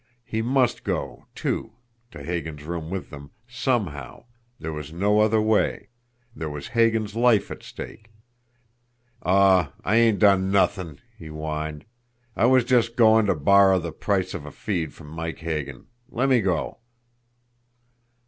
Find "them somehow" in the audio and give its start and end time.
3.11-4.25